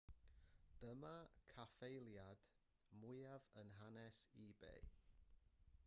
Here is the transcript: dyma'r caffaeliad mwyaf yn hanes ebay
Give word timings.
dyma'r 0.83 1.27
caffaeliad 1.51 2.47
mwyaf 3.03 3.47
yn 3.63 3.73
hanes 3.83 4.23
ebay 4.47 4.91